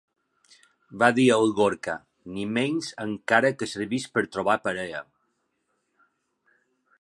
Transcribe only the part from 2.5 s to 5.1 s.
menys encara que servís per trobar parella.